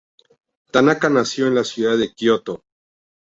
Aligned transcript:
Tanaka 0.71 1.11
nació 1.11 1.45
en 1.45 1.53
la 1.53 1.63
ciudad 1.63 1.95
de 1.95 2.11
Kyoto. 2.11 2.63